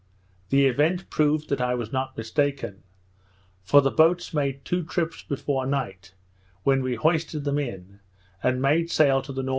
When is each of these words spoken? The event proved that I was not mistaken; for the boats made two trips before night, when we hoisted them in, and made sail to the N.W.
The 0.49 0.65
event 0.65 1.11
proved 1.11 1.47
that 1.49 1.61
I 1.61 1.75
was 1.75 1.93
not 1.93 2.17
mistaken; 2.17 2.81
for 3.61 3.81
the 3.81 3.91
boats 3.91 4.33
made 4.33 4.65
two 4.65 4.83
trips 4.83 5.21
before 5.21 5.67
night, 5.67 6.15
when 6.63 6.81
we 6.81 6.95
hoisted 6.95 7.43
them 7.43 7.59
in, 7.59 7.99
and 8.41 8.59
made 8.63 8.89
sail 8.89 9.21
to 9.21 9.31
the 9.31 9.41
N.W. 9.41 9.49